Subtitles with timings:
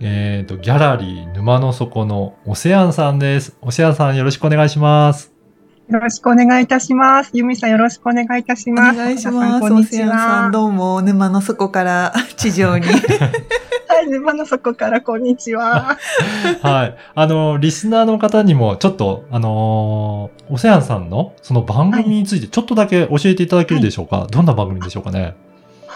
[0.00, 3.56] えっ、と、ギャラリー沼の底のオセアンさんです。
[3.62, 5.32] オセアンさんよろしくお願いします。
[5.88, 7.30] よろしくお願いいたします。
[7.32, 8.96] ユミさんよろしくお願いいたしおます。
[8.96, 9.56] 願いします。
[9.58, 10.50] んこんにちオセアンさはん、。
[10.50, 12.86] どうも、沼の底から 地上に。
[13.88, 15.96] はい、沼の底からこんにちは。
[16.60, 16.96] はい。
[17.14, 25.34] あの、リスナーの方にも、ちょっと、あのーオセアンさんのその番組についてちょっとだけ教えていただけるでしょうか、どんな番組でしょうかね？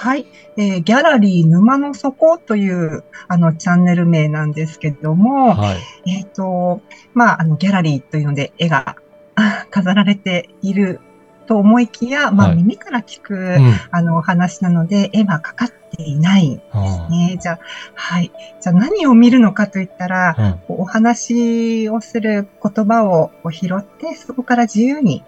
[0.00, 6.10] はい、えーギャラリー沼の底というあのチャンネル名なんですけども、はい。
[6.10, 6.80] えっ、と、
[7.12, 8.96] まあ、あのギャラリーというので絵が
[9.34, 11.00] あ飾られている
[11.46, 13.74] と思いきや、まあ、はい耳から聞く、うん。
[13.90, 17.38] あのお話なので絵はかかっていないあね。
[17.38, 17.58] じゃあ、
[17.94, 18.32] はい。
[18.58, 25.24] じゃあ何を見るのかといったら、ーうんお話をする言葉を拾って、そこから自由に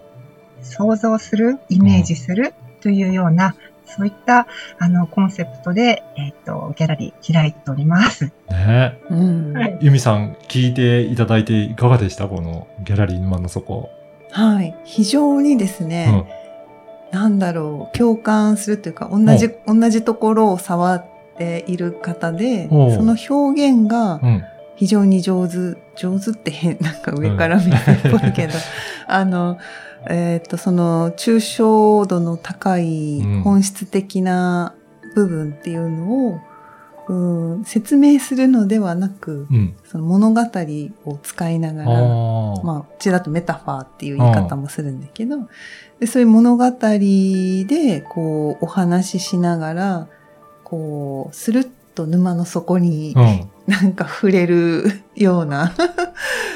[0.63, 3.55] 想像する、イメージするというような、
[3.85, 4.47] そういった
[4.79, 8.31] あのコンセプトで、えっ、と、ギャラリー開いております。
[8.49, 9.53] ねうん。
[9.53, 12.27] はいゆみさん、聞いていただいていかがでした？
[12.27, 13.89] このギャラリー沼の底。
[14.31, 14.75] はい。
[14.83, 16.25] 非常にですうね、ん。
[17.11, 21.05] なんだろう、共感するというか、同じ、同じところを触っ
[21.37, 24.43] ている方で、その表現がうん。
[24.75, 28.53] 非常に上手、上手って変、なんか上から見てるっぽいけど、
[29.07, 29.57] あの、
[30.09, 34.73] えっ、と、その、抽象度の高いうん本質的な
[35.15, 36.39] 部分っていうのを、
[37.05, 37.13] う
[37.59, 39.75] ん説明するのではなく、うん。
[39.83, 40.41] その物語
[41.05, 42.01] を使いながあら、あ。
[42.63, 45.49] まあ、うちだとメタファーっていう言い方もするんだけど、
[45.99, 50.07] でそういう物語で、こう、お話ししながら、
[50.63, 53.49] こう、スルッと沼の底にうん。
[53.67, 55.73] なんか触れるような。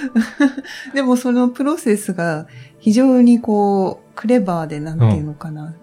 [0.94, 2.48] でもそのプロセスが
[2.80, 5.76] 非常にこう、クレバーでなんていうのかな。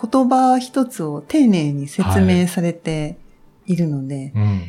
[0.00, 3.18] 言葉一つを丁寧に説明されて
[3.66, 4.62] いるので、うん。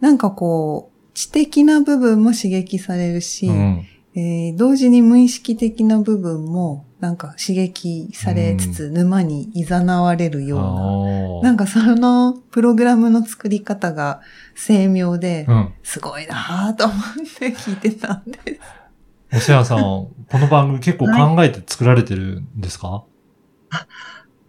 [0.00, 3.86] なんかこう、知的な部分も刺激されるし、うん。
[4.16, 10.66] えー同時に無意識的な部分もなんか刺激されつつ沼に誘われるような。
[11.42, 14.20] なんかそのプログラムの作り方が
[14.54, 15.72] 精妙で、うん。
[15.82, 16.96] すごいなぁと思っ
[17.38, 18.60] て聞いてたんです。
[19.36, 23.04] おせやさん、この番組結構考えて作られてるんですか、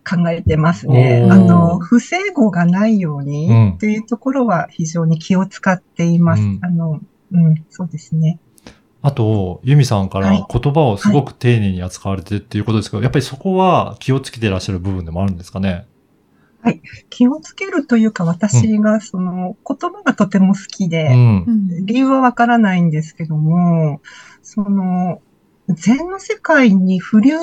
[0.07, 1.27] 考えてますね。
[1.29, 3.69] あの、不整合がないように、うん。
[3.71, 6.43] っていうところは非常に気を使っています。
[6.43, 6.59] うん。
[6.61, 8.39] あの、うん、そうですね。
[9.01, 15.85] あと、ユミさんからはい言葉をすごく丁寧に扱われてるっていうことですけど、やっぱりそこは気をつけてらっしゃる部分でもあるんですかね？
[17.09, 21.85] 気をつけるというか、私がその言葉がとても好きで、うん。
[21.85, 24.01] 理由はわからないんですけども、
[24.41, 25.21] その、
[25.69, 27.39] 禅の世界に不流、ん？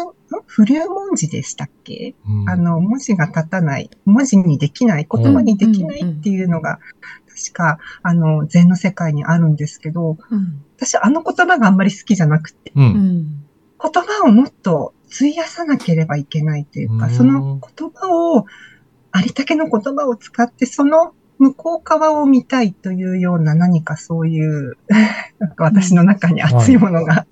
[0.47, 2.49] 不流文字でしたっけ、うん。
[2.49, 6.81] あの、文字が立たない、文字にできない、言葉にできないっていうのが、
[7.29, 10.63] 確か、あの、禅の世界にあるんですけど、うん。
[10.77, 12.81] 私あの言葉があんまり好きじゃなくて、う。
[12.81, 13.47] うんん。
[13.81, 17.13] 言葉をもっと費やさなければいけないというか、うん。
[17.13, 18.47] その言葉を、
[19.17, 24.77] ありったけの言葉を使って、その向こう側を見たいというような何かそういう、
[25.39, 27.25] なんか私の中に熱いものが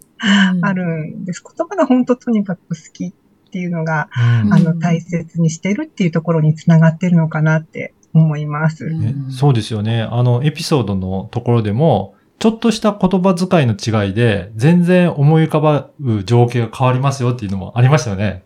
[0.63, 1.43] あるんです。
[1.45, 3.13] 言葉が本当とにかく好きっ
[3.51, 4.09] ていうのが、
[4.45, 8.85] うんあの、大切にしてるっていうところにつながってるのかなって思います。
[8.85, 10.03] うんねそうですよね。
[10.03, 18.45] あの、エピソードのところでも、ちょっとした言葉遣いの違いで、全然思い浮かばう情景が変わりますよっていうのもありましたよね。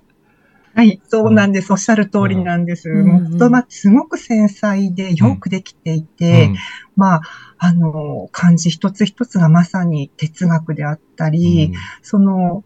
[0.77, 1.73] はい、そうなんです。
[1.73, 2.91] おっしゃる通りなんです。
[2.91, 6.51] うんもう言葉すごく繊細でよくできていて、
[6.97, 7.23] まあ、
[7.57, 12.63] あの、漢字一つ一つがまさに哲学であったり、その、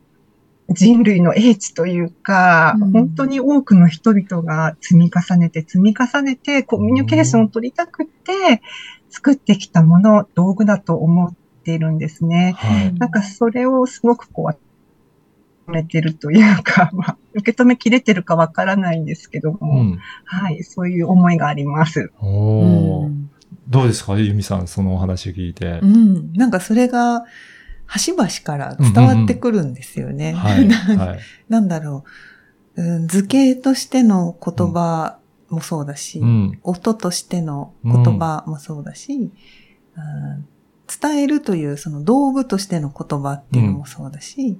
[0.70, 8.60] 人類の英知というか、うん本当に多くの人々が積み重ねて積み重ねてコミュニケーションを取りたくって
[9.08, 12.56] 作ってきたもの、道具だと思っているんですね。
[12.58, 12.94] はい。
[12.94, 14.56] なんかそれをすごくこう、止
[15.70, 19.98] めてるというか、 まあ、受け止めきれてるかわからないんですけどうも、ん。
[20.24, 22.12] はい、そういう思いがあります。
[22.20, 23.30] おーうん
[23.68, 25.78] どうですかユミさん、そのお話を聞いて。
[25.80, 26.32] うん。
[26.32, 27.24] なんかそれが、
[27.86, 30.32] 端々から伝わってくるんですよね。
[30.32, 30.66] はい。
[30.68, 31.18] なはい。
[31.48, 32.04] なんだろ
[32.76, 33.08] う、うん。
[33.08, 35.18] 図形としての言葉
[35.50, 36.58] もそうだし、うん。
[36.62, 40.00] 音としての言葉もそうだし、う
[40.36, 40.46] ん
[41.00, 44.58] 伝えるというその道具としての言葉っていうのもそうだし、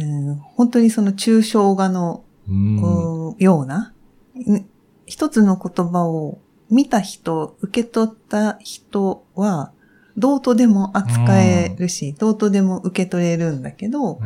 [0.00, 0.36] うん。
[0.36, 3.92] 本当にその抽象画の、うような、
[4.34, 4.66] ん
[5.06, 6.38] 一つの言葉を
[6.70, 9.72] 見た人、受け取った人は、
[10.16, 14.20] どうとでも扱えるし、どうとでも受け取れるんだけど、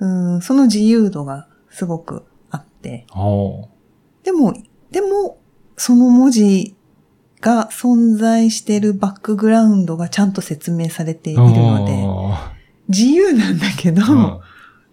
[0.00, 0.34] うん。
[0.34, 3.06] うんその自由度がすごくあって、
[4.22, 4.54] でも、
[4.90, 5.38] でも、
[5.76, 6.74] その文字
[7.40, 12.04] が存在しているバックグラウンドがちゃんと説明されているので、
[12.88, 14.40] 自由なんだけど、うん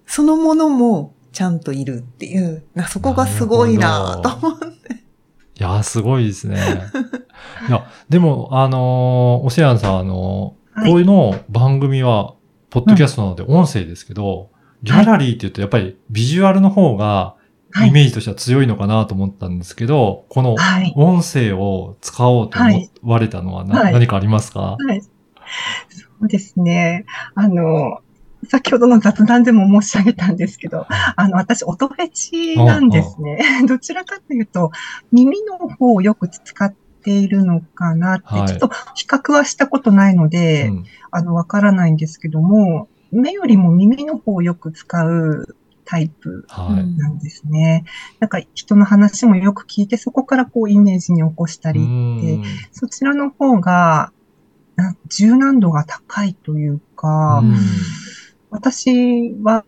[0.06, 4.94] そのものもちゃんといるっていう、なそこがすごいなと思って。
[4.96, 6.58] いやー、すごいですね。
[7.70, 12.34] いや、でも、あのーオセアンさん、あのーはいこういうの番組は、
[12.72, 14.50] ポッドキャストなので音声ですけど、
[14.82, 17.36] ギャラリーって言うとやっぱりビジュアルの方が
[17.72, 20.92] はいイメージとしては強いのかなと思ったんですけど、このはい。
[20.96, 24.78] 音声を使おうと思われたのはな、はい何かありますか？
[24.80, 25.02] はい。
[25.02, 25.10] そ
[26.22, 27.06] うですね。
[27.36, 28.00] あの、
[28.48, 30.86] 先ほどの雑談でも申し上げたんですけど、
[31.16, 33.40] あの、私、音フェチなんですね。
[33.68, 34.72] どちらかというと、
[35.12, 36.74] 耳の方をよく使っ
[37.04, 38.48] ているのかなって、はい。
[38.48, 40.86] ちょっと比較はしたことないので、うん。
[41.12, 45.56] あの、わからないんですけども、目よりも耳の方をよく使う
[45.86, 47.86] タイプなんですね。
[48.20, 52.44] なんか人の話もよく聞いて、そこからこうイメージに起こしたり、うん。
[52.72, 54.12] そちらの方が、
[54.76, 57.56] な柔軟度が高いというか、うん
[58.54, 59.66] 私は、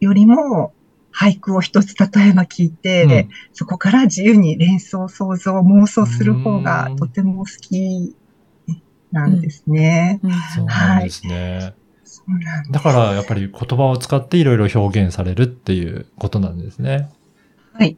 [0.00, 0.72] よりも、
[1.14, 8.14] 俳句を一つ例えば聞いて、うんそこから自由に連想、想像、妄想する方がうんとても好き
[9.12, 10.20] なんですね。
[10.54, 11.74] そうなんですね。
[12.04, 17.08] そうなんですだから、やっぱり言葉を使っていろいろ表現されるっていうことなんですね。
[17.72, 17.96] はい。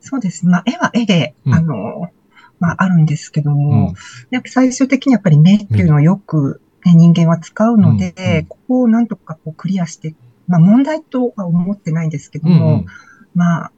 [0.00, 0.46] そうです。
[0.46, 2.10] まあ、絵は絵で、うんあの、
[2.58, 3.94] まあ、あるんですけどうも、ん。
[4.30, 8.46] やっぱ最終的にやっぱり目っていうのをよく、ね人間は使うので、うんうん。
[8.46, 10.14] ここをなんとかこうクリアして、
[10.46, 12.86] まあ問題とは思ってないんですけども、うんうん。
[13.34, 13.72] まあ、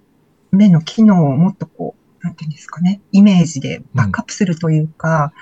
[0.50, 5.32] 目の機能をもっとこう、なんていうんですかね、イメージでバックアップするというか、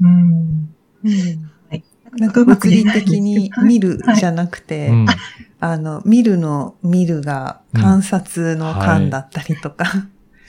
[0.00, 1.50] うん、うん。
[1.68, 1.84] はい。
[2.12, 5.06] なんか物理的に見るじゃなくて、うん。
[5.58, 9.86] あの、見るの見るが観察の観だったりとか、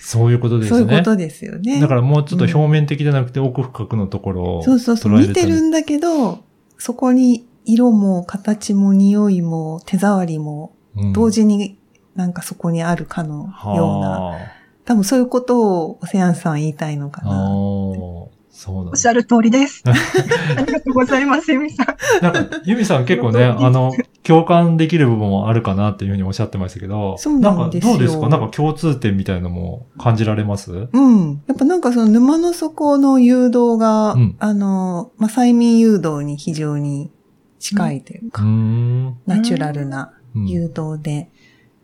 [0.07, 0.79] そういうことですね。
[0.79, 1.81] そういうことですよね。
[1.81, 6.45] だからもうちょっと表面的じゃなくて奥深くのところをそうそうそう、見てるんだけど、
[6.77, 11.11] そこに色も形も匂いも手触りもうん。
[11.13, 11.77] 同時に
[12.15, 14.37] なんかそこにあるかのような、は
[14.85, 17.49] 多分そういうことをオセアンさん言いたいのかな。
[18.57, 19.83] ーそうおっしゃる通りです。
[19.87, 19.91] あ
[20.61, 22.23] りがとうございます、ゆみさん。
[22.23, 23.91] なんか、ユミさん結構ね、 あの、
[24.23, 28.27] 共感できる部分もあるかなっていうふうにおっしゃってましたけど、そうなんですどうですか？
[28.29, 30.87] なんか共通点みたいのも感じられます？
[30.91, 31.41] うん。
[31.47, 37.11] やっぱなんかその沼の底の誘導が、うんあの、まあ、催眠誘導に非常に
[37.59, 39.15] 近いというか、ん。
[39.27, 41.29] ナチュラルなうん誘導で。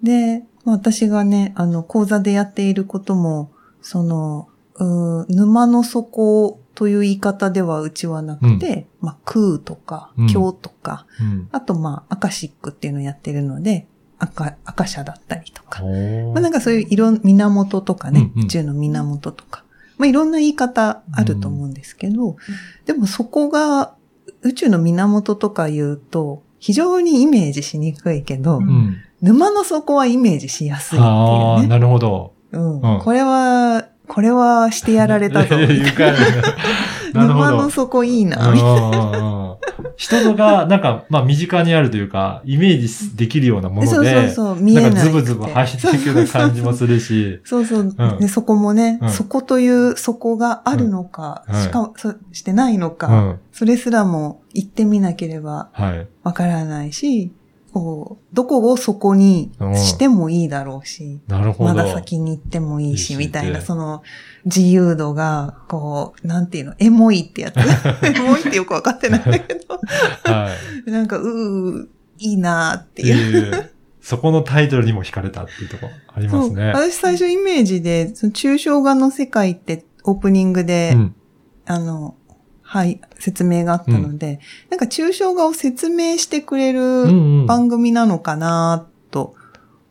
[0.02, 11.50] で、まあ私がね、あの、講座でやっていることも、その、うー沼の底という言い方ではうちはなくて、まあ空とかうん、経とか、うん。
[11.52, 13.88] あとまあアカシックっていうのをやってるので、
[14.20, 15.82] 赤、赤社だったりとか。
[15.82, 19.64] まあなんかそういう色、源とかね、うんうん宇宙の源とか。
[19.98, 22.38] まあいろんな言い方あると思うんですけど、
[22.86, 23.96] でもそこが
[24.42, 28.98] 宇宙の源とか言うと、非常にイメージしにくいけど、うんうん。
[29.22, 31.68] 沼の底はイメージしやすいってああ、いうね。
[31.68, 32.34] なるほど。
[32.52, 35.56] うんうんこれは、これはしてやられたぞ。
[37.14, 37.70] 沼のど。
[37.70, 38.50] 底いいな。
[38.50, 39.44] うんうんうん
[39.96, 44.96] 人のが、なんか、まあ、身近にあるというか、イメージできるようなもので、そうそうそう、見えななんい。
[44.96, 48.28] かズブズブ入っていくような感じもするし、 そうそう、んね。
[48.28, 53.40] そこもね、うんそこという、そこがあるのか、しかも、そしてないのか、うん。
[53.52, 56.08] それすらも行ってみなければはい。
[56.24, 57.32] わからないし、
[57.74, 61.74] こう、どこをそこにしてもいいだろうし、なるほど。
[61.74, 64.04] まだ先に行ってもいいし、みたいな、でその
[64.46, 67.58] 自由度が、こう、なんていうの、エモいってやつ？
[68.06, 69.62] エモいってよくわかってないんだけど、
[70.24, 70.52] は
[70.86, 70.92] い。
[70.92, 71.88] なんか、うー、
[72.20, 73.72] いいなーっていう。
[74.02, 76.74] そこのタイトルにも惹かれたっていうところありますね。
[76.74, 81.16] 私最初イメージで、その抽象画の世界ってオープニングで、うん。
[81.66, 82.16] あの、
[82.74, 84.40] はい、説明があったので、
[84.72, 87.46] なんか抽象画を説明してくれうんるうん。
[87.46, 89.36] 番組なのかなと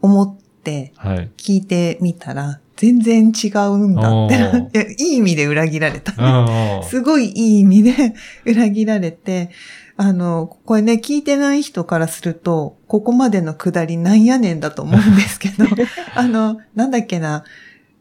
[0.00, 1.30] 思ってはい。
[1.36, 4.34] 聞いてみたら、全然違うんだって
[4.74, 4.82] いや。
[4.90, 6.12] いい意味で裏切られた。
[6.18, 6.82] うんうん。
[6.90, 9.50] すごいいい意味で 裏切られて、
[9.96, 15.66] あの、これね、聞いてない人からすると、ここまでのくだりなんやねんだと思うんですけど、
[16.16, 17.44] あの、なんだっけな、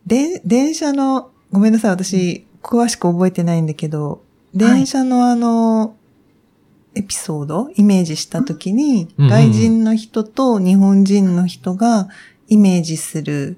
[0.08, 5.96] で、電車の、ごめんなさい、私、詳しく覚えてないんだけど、電車のあの、
[6.94, 12.10] エピソード、イメージしたときに、うんうん外人の人と日本人の人が
[12.48, 13.58] イメージする、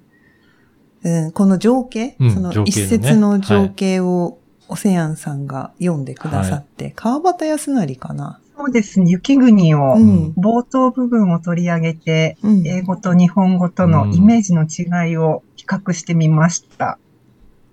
[1.04, 4.38] うん、この情景、うんその情景のね一節の情景を、
[4.70, 8.40] オセアンさんが読んでくださって、川端康成かな？
[8.56, 10.34] そうですね、雪国をうん。
[10.38, 12.68] 冒頭部分を取り上げて、うん。
[12.68, 17.00] 英語と日本語とのイメージの違いを比較してみました。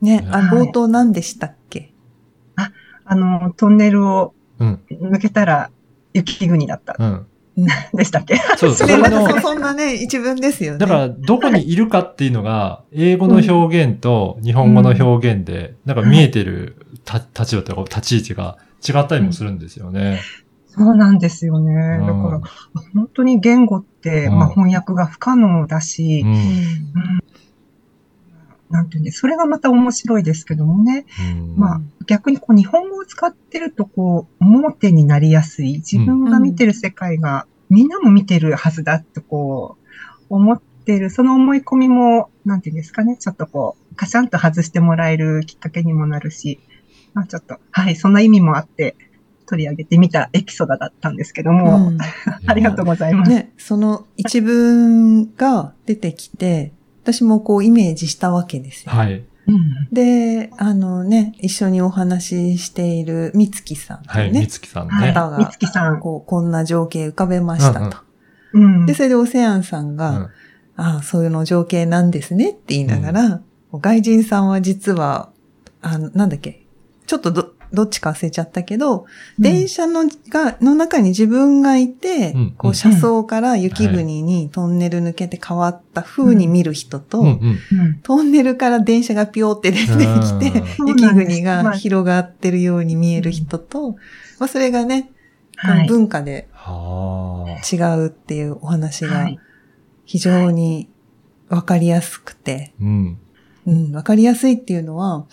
[0.00, 1.89] ね、あ、はい冒頭何でしたっけ？
[3.10, 4.80] あの、トンネルをうん。
[4.90, 5.70] 抜けたら
[6.14, 6.94] 雪国だった。
[6.98, 7.26] うん。
[7.56, 7.66] うん。
[7.96, 8.36] でしたっけ？
[8.56, 10.78] そう、 そね、れのまたそ、そんなね、一文ですよね。
[10.78, 20.20] だから、どこにいるかっていうのが、英語の表現と日本語の表現で、なんか見えてるた立場とか立ち位置が違ったりもするんですよね。
[20.68, 21.74] そうなんですよね。
[21.74, 22.42] だから、うん
[22.94, 27.20] 本当に言語って、うんまあ、翻訳が不可能だし、うん。
[28.70, 31.04] なんていうんで、それがまた面白いですけどもね。
[31.34, 35.78] うんまあ、逆にこう日本語を使ってると、こう、盲点になりやすい。
[35.78, 39.76] 自分が見てる世界が、みんなも見てるはずだってこ
[40.30, 46.60] う、思ってる、その思い込みも、なんていうんですかね、ちょっとこう、カシャンと外してもらえるきっかけにもなるし、
[47.12, 48.96] まあちょっと、はい、そんな意味もあって、
[49.46, 51.98] 取り上げてみたエピソードだったんですけども、うん
[52.46, 53.30] ありがとうございます。
[53.30, 56.72] ね、その一文が出てきて、
[57.02, 58.92] 私もこうイメージしたわけですよ。
[58.92, 59.14] はい。
[59.46, 64.32] うんで、あのね、一緒にお話ししているみつきさんい。
[64.32, 65.12] ね、みつきさんはいね。
[65.12, 65.98] 方がみつきさん。
[65.98, 67.98] こう、こんな情景浮かべましたと。
[68.52, 68.86] うんうんうん。
[68.86, 70.30] で、それでオセアンさんが、うん
[70.80, 75.30] ああ、そういうの情景なんですねって言いながら、外人さんは実は、
[75.82, 76.64] あの、なんだっけ、
[77.06, 79.06] ちょっとど、どっちか忘れちゃったけど、
[79.38, 82.50] 電車のが、の中に自分がいて、うん。
[82.56, 87.26] こう、車窓から雪国にトンネル抜けて変わった風に見る人と、うん。
[87.26, 87.80] うん。
[87.80, 88.00] うん。
[88.02, 93.92] トンネルから電車がピョーって出てきて、うん雪国まあが広がってるように見える人と、
[94.38, 95.10] まあ、それがね、
[95.60, 95.88] このはい。
[95.88, 97.76] 文化ではあ。
[97.76, 99.38] 違うっていうお話がはい。
[100.04, 100.88] 非常に
[101.48, 103.18] わかりやすくて、うん。
[103.66, 105.26] うん、わかりやすいっていうのは、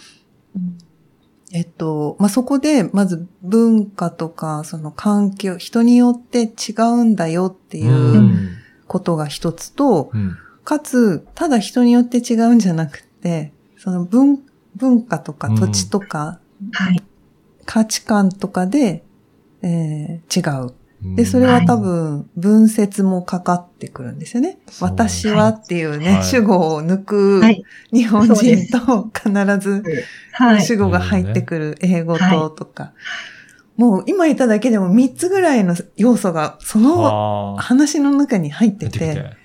[1.53, 8.49] えっと、まあ、そこで、まず文化とか、その環境、人によって違うんだよっていううん
[8.87, 10.37] ことが一つと、うん。
[10.63, 14.39] かつ、ただ人によって違うんじゃなくて、その文、
[14.75, 16.39] 文化とかうん土地とか、
[16.73, 17.01] はい。
[17.65, 19.03] 価値観とかで、
[19.61, 20.73] えー違う。
[21.03, 24.57] うんで、それは多分、分節もかかってくるんですよね。
[24.69, 27.63] そう私はっていうね、はい主語を抜くはい。
[27.93, 29.83] 日本人と必ず
[30.31, 30.61] はい。
[30.63, 32.93] 主語が入ってくる英語はいととか。
[33.75, 37.61] もう今言っただけでも3つぐらいの要素がそのはあ。
[37.61, 39.37] 話の中に入ってて。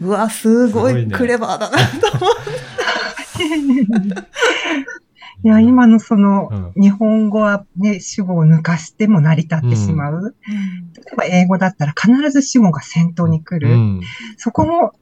[0.00, 2.26] うわ、すごいクレバーだなと思
[5.44, 10.34] いや、今のその、うん日本語はね、主語を抜かしても成り立ってしまう。
[10.94, 13.72] 例えば英語だったら必ず主語が先頭に来る。
[13.72, 14.00] うん。
[14.36, 14.92] そこも、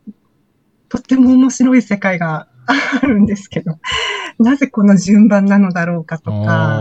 [0.89, 3.79] とっても面白い世界があるんですけど、
[4.39, 6.81] なぜこの順番なのだろうかとか、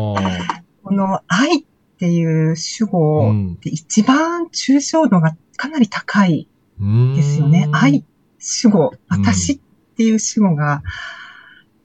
[0.83, 1.63] この愛っ
[1.97, 6.47] ていう主語うんって一番抽象度がかなり高い
[7.15, 7.65] ですよね。
[7.67, 8.05] うん愛、
[8.37, 9.59] 主語、うん私っ
[9.95, 10.83] ていう主語が、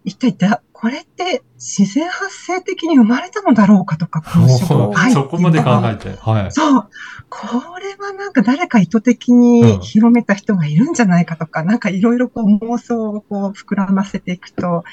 [0.04, 6.16] 一体だ、これって自然発生的に生まれたのだろうかとか、この主語お、愛ー そこまで考ええて。
[6.20, 6.52] はい。
[6.52, 6.88] そう。
[7.28, 7.48] こ
[7.80, 14.84] れはなんか誰か意図的うんに広めた人がいるんじゃないかとか、なんかいろいろこう妄想をこう膨らませていくと、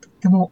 [0.00, 0.50] とっても、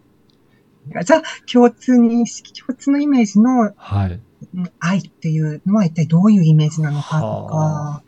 [1.02, 4.20] じゃあ共通認識、共通のイメージのはい。
[4.54, 8.02] うん愛っていうのは一体どういうイメージなのかとはか、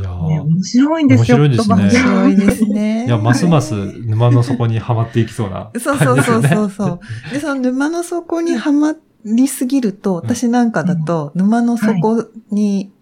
[0.00, 1.36] いやーね、面白いんですよ。
[1.38, 1.78] 面白いですねう。
[1.78, 3.06] 面白いですね。
[3.06, 6.48] いや、ますます沼の底にはまっていきそうな そうそうそう感じですよね。
[6.48, 7.00] そうそう。
[7.32, 12.92] で、その沼の底にはまりすぎると、私なんかだと、沼の底に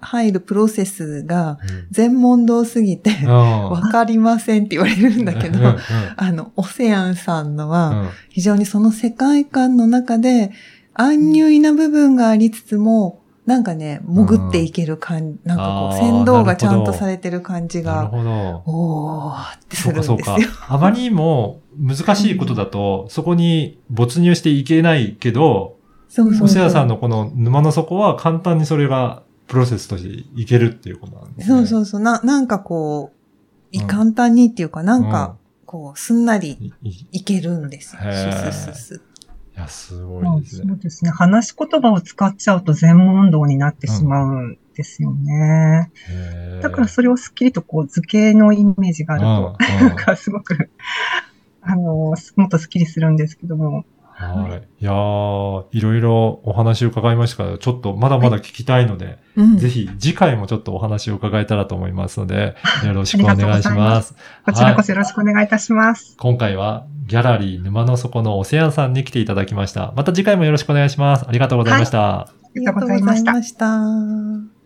[0.00, 1.58] 入るプロセスが
[1.90, 3.28] 全問答すぎて、うん。
[3.28, 5.78] わかりませんって言われるんだけどうんうん、
[6.16, 10.52] あの、オセアンさんのは、うん非常にその世界観の中で、
[10.94, 18.62] 安入な部分がありつつも、なんかね、潜っていける感じ、なんかこう、先導がちゃんとされてる感じなるが、ほど。
[18.66, 20.64] おーってすそうかそうかるんですよ。。
[20.68, 25.76] あまりにも難しいことだと、そこに没入していけないけど、
[26.08, 26.46] そうそうそう。
[26.46, 31.56] おせやさんのこの沼の底は簡単にそれがプロセスとしていけるっていうことなんですね。
[31.56, 32.00] そうそうそう。
[32.00, 33.22] な、なんかこう、うん
[33.86, 35.34] 簡単にっていうか、なんか、
[35.64, 36.74] こう、すんなり
[37.10, 38.02] いけるんですよ。
[38.02, 39.00] スススス
[39.56, 40.66] いや、すごまあいですね。
[40.68, 41.10] そうですね。
[41.10, 45.90] 話し言葉を使っちゃうと全問答になってしまうんですよね。
[46.08, 50.70] へーだからそれをすっきりとこう図形のイメージがあると、うんうん なんかすごく、
[51.60, 52.14] あの、も
[52.46, 54.82] っとすっきりするんですけども、はい。
[54.82, 62.54] いやー、いろいろお話を伺いましたから、ちょっとまだまだ聞きたいので、うんぜひ次回もちょっとお話を伺えたらと思いますので、
[62.84, 63.84] よろしくお願いしありがとうございま。
[63.90, 64.14] ます
[64.44, 66.16] こちらこそよろしくお願いいたします。
[66.18, 69.92] 今回はギャラリー沼の底のオセアンさんに来ていただきました。
[69.96, 71.24] また次回もよろしくお願いします。
[71.26, 72.20] ありがとうございました。
[72.20, 74.62] ありがとうございましたありがとうございました。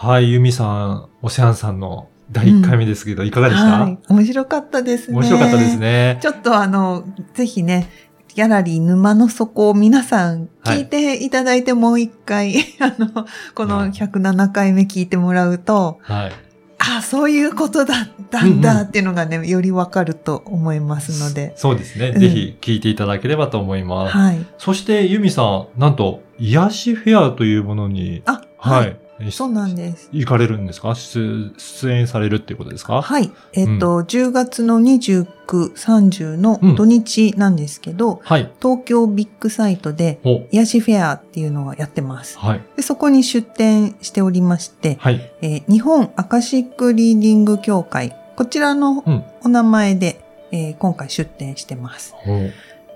[0.00, 3.98] はい、ユミさん、オセアンさんの第1回目ですけど、いかがでした、はい。
[4.08, 5.16] 面白かったですね。
[5.16, 5.78] 面白かったです。
[5.78, 6.18] ね。
[6.20, 7.04] ちょっとあの、
[7.34, 7.88] ぜひね、
[8.34, 16.32] ギャラリー沼の底を皆さん聞いていただいてもう一回、 あの、この107回目聞いてもらうと、はい。
[16.78, 21.52] あ、そういうことだったんうんうんだっていうのがね、よりわかると思いますので。
[21.56, 22.12] そうですね。
[22.14, 24.16] うんぜひ聞いていただければと思います。
[24.16, 24.46] はい。
[24.58, 28.96] そして、ユミさん、なんと、癒しフェアというものに、あ、ははい。
[29.20, 29.32] い。
[29.32, 30.08] そうなんです。
[30.12, 30.94] 行かれるんですか？
[30.94, 33.02] 出出演されるっていうことですか？
[33.02, 33.30] はい。
[33.52, 35.26] えっ、と、10月の29、
[35.74, 38.50] 30の土日なんですけど、はい。
[38.62, 42.38] 東京ビッグサイトで、お、癒しフェアっていうのをやってます。
[42.38, 42.60] はい。
[42.76, 45.20] でそこに出展しておりまして、はい。
[45.42, 50.20] えー日本アカシックリーディング協会、こちらのうんお名前で、
[50.52, 52.14] えー今回出展してます。
[52.26, 52.50] お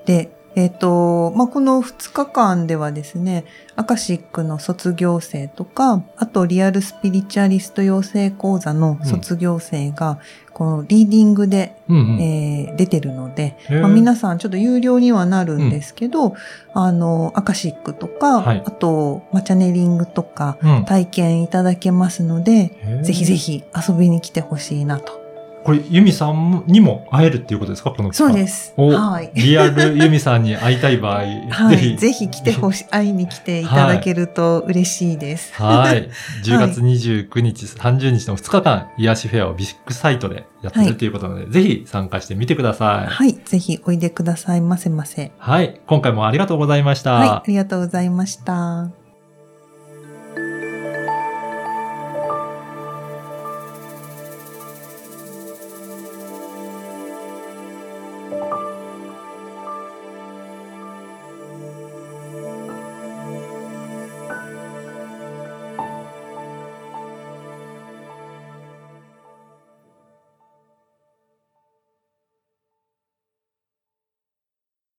[0.07, 3.45] で、えっ、と、まあ、この2日間ではですね、
[3.75, 10.19] アカシックの卒業生とか、あとリアルスピリチュアリスト養成講座の卒業生が、
[10.53, 12.21] このリーディングで、うんうん。
[12.21, 16.35] えー出てるので、まあ、皆さんちょっと有料にはなるんですけど、
[16.73, 18.63] あの、アカシックとか、はい。
[18.65, 20.85] あと、まあチャネリングとか、うん。
[20.85, 25.22] 体験いただけますので、ぜひぜひ遊びに来てほしいなと。
[25.65, 27.91] これ、ユミさんにも会えるっていうことですか？
[27.93, 28.75] この期間そうです。
[28.77, 29.31] おはい。
[29.35, 31.77] リアルユミさんに会いたい場合、 はい。
[31.77, 31.97] ぜひ。
[31.99, 35.53] ぜひ来てほしい、会いに来ていただけると嬉しいです。
[35.55, 36.09] はい。
[36.45, 43.11] 10月29日、30日の2日間、癒しフェアをビッグサイトでやってるということなので、ぜひ参加してみてください。
[43.11, 43.35] はい。
[43.45, 45.33] ぜひおいでくださいませませ。
[45.39, 45.81] はい。
[45.87, 47.13] 今回もありがとうございました。
[47.15, 47.29] はい。
[47.29, 49.02] ありがとうございました。